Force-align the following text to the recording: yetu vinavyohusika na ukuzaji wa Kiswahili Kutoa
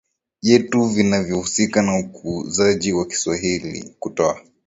yetu 0.41 0.85
vinavyohusika 0.85 1.81
na 1.81 1.99
ukuzaji 1.99 2.93
wa 2.93 3.05
Kiswahili 3.07 3.95
Kutoa 3.99 4.39